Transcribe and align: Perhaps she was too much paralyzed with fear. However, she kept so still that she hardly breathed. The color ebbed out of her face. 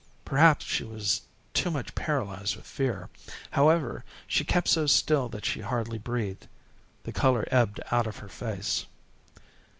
Perhaps 0.25 0.65
she 0.65 0.83
was 0.83 1.21
too 1.53 1.69
much 1.69 1.93
paralyzed 1.93 2.55
with 2.55 2.65
fear. 2.65 3.09
However, 3.51 4.03
she 4.25 4.43
kept 4.43 4.67
so 4.67 4.87
still 4.87 5.29
that 5.29 5.45
she 5.45 5.61
hardly 5.61 5.99
breathed. 5.99 6.47
The 7.03 7.11
color 7.11 7.47
ebbed 7.51 7.79
out 7.91 8.07
of 8.07 8.17
her 8.17 8.27
face. 8.27 8.87